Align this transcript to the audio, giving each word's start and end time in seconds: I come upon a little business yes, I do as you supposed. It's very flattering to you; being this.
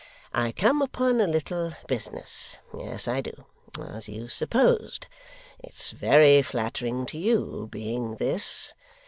I 0.33 0.51
come 0.51 0.81
upon 0.81 1.21
a 1.21 1.27
little 1.27 1.75
business 1.85 2.57
yes, 2.75 3.07
I 3.07 3.21
do 3.21 3.45
as 3.79 4.09
you 4.09 4.27
supposed. 4.29 5.05
It's 5.59 5.91
very 5.91 6.41
flattering 6.41 7.05
to 7.05 7.19
you; 7.19 7.67
being 7.71 8.15
this. 8.15 8.73